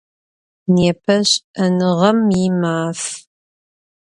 Nêpe 0.73 1.15
Ş'enığem 1.29 2.19
yi 2.35 2.45
Maf. 2.61 3.01